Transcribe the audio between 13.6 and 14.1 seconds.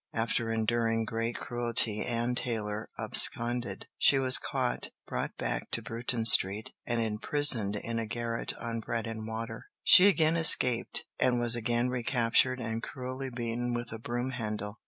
with a